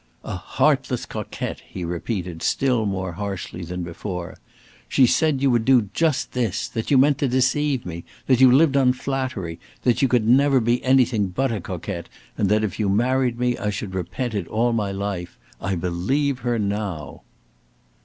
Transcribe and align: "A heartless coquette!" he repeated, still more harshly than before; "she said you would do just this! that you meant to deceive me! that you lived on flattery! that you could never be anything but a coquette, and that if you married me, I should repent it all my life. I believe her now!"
"A 0.23 0.35
heartless 0.35 1.05
coquette!" 1.05 1.59
he 1.69 1.85
repeated, 1.85 2.41
still 2.41 2.87
more 2.87 3.11
harshly 3.11 3.61
than 3.63 3.83
before; 3.83 4.35
"she 4.89 5.05
said 5.05 5.43
you 5.43 5.51
would 5.51 5.63
do 5.63 5.89
just 5.93 6.31
this! 6.31 6.67
that 6.69 6.89
you 6.89 6.97
meant 6.97 7.19
to 7.19 7.27
deceive 7.27 7.85
me! 7.85 8.03
that 8.25 8.41
you 8.41 8.51
lived 8.51 8.75
on 8.75 8.93
flattery! 8.93 9.59
that 9.83 10.01
you 10.01 10.07
could 10.07 10.27
never 10.27 10.59
be 10.59 10.83
anything 10.83 11.27
but 11.27 11.51
a 11.51 11.61
coquette, 11.61 12.09
and 12.35 12.49
that 12.49 12.63
if 12.63 12.79
you 12.79 12.89
married 12.89 13.37
me, 13.37 13.55
I 13.59 13.69
should 13.69 13.93
repent 13.93 14.33
it 14.33 14.47
all 14.47 14.73
my 14.73 14.91
life. 14.91 15.37
I 15.61 15.75
believe 15.75 16.39
her 16.39 16.57
now!" 16.57 17.21